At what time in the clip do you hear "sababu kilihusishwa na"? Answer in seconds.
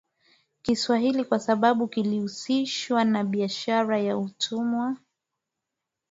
1.39-3.23